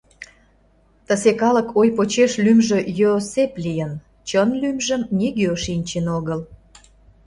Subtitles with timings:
[1.07, 3.93] Тысе калык ой почеш лӱмжӧ Йоосеп лийын,
[4.27, 6.39] чын лӱмжым нигӧ шинчен огыл.